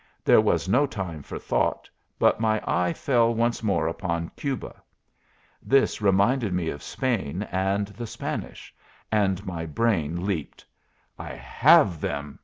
There 0.25 0.41
was 0.41 0.67
no 0.67 0.87
time 0.87 1.21
for 1.21 1.37
thought, 1.37 1.87
but 2.17 2.39
my 2.39 2.59
eye 2.65 2.91
fell 2.91 3.35
once 3.35 3.61
more 3.61 3.87
upon 3.87 4.31
Cuba. 4.35 4.81
This 5.61 6.01
reminded 6.01 6.53
me 6.53 6.69
of 6.69 6.81
Spain, 6.81 7.43
and 7.51 7.85
the 7.89 8.07
Spanish; 8.07 8.73
and 9.11 9.45
my 9.45 9.67
brain 9.67 10.25
leaped. 10.25 10.65
"I 11.19 11.33
have 11.33 12.01
them!" 12.01 12.39